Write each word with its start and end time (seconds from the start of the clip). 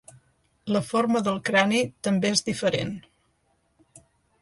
La 0.75 0.81
forma 0.87 1.21
del 1.27 1.37
crani 1.51 1.83
també 2.09 2.35
és 2.39 2.45
diferent. 2.51 2.99